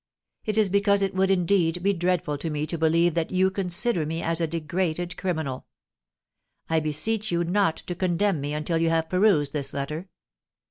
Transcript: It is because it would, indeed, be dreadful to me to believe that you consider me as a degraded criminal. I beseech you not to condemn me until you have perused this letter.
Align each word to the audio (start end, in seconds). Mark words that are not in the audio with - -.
It 0.45 0.57
is 0.57 0.67
because 0.69 1.03
it 1.03 1.13
would, 1.13 1.29
indeed, 1.29 1.83
be 1.83 1.93
dreadful 1.93 2.35
to 2.39 2.49
me 2.49 2.65
to 2.65 2.77
believe 2.79 3.13
that 3.13 3.29
you 3.29 3.51
consider 3.51 4.03
me 4.03 4.23
as 4.23 4.41
a 4.41 4.47
degraded 4.47 5.15
criminal. 5.15 5.67
I 6.67 6.79
beseech 6.79 7.31
you 7.31 7.43
not 7.43 7.77
to 7.85 7.93
condemn 7.93 8.41
me 8.41 8.55
until 8.55 8.79
you 8.79 8.89
have 8.89 9.09
perused 9.09 9.53
this 9.53 9.75
letter. 9.75 10.09